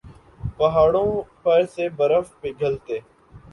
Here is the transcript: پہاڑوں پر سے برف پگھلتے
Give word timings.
پہاڑوں 0.57 1.11
پر 1.43 1.65
سے 1.75 1.89
برف 1.97 2.33
پگھلتے 2.41 2.99